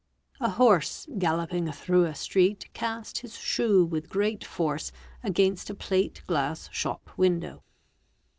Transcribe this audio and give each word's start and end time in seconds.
<A 0.39 0.49
horse 0.49 1.05
galloping 1.19 1.71
through 1.71 2.05
a 2.05 2.15
street 2.15 2.67
cast 2.73 3.19
his 3.19 3.37
shoe 3.37 3.85
with 3.85 4.09
great 4.09 4.43
force 4.43 4.91
against 5.23 5.69
a 5.69 5.75
plate 5.75 6.23
glass 6.25 6.69
shop 6.71 7.11
window. 7.17 7.61